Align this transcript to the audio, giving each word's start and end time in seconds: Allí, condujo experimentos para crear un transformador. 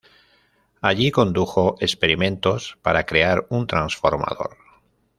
Allí, 0.81 1.11
condujo 1.11 1.75
experimentos 1.79 2.75
para 2.81 3.05
crear 3.05 3.45
un 3.51 3.67
transformador. 3.67 4.57